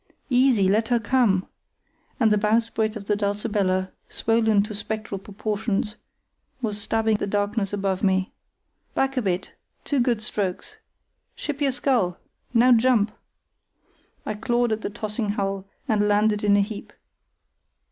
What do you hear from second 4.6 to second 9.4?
to spectral proportions, was stabbing the darkness above me. "Back a